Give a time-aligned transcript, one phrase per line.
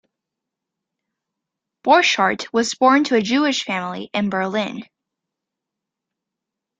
[1.83, 4.81] Borchardt was born to a Jewish family in Berlin.